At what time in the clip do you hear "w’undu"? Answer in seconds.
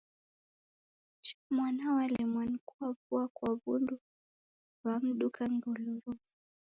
3.61-3.95